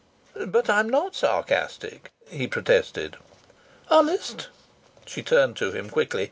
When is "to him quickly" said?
5.57-6.19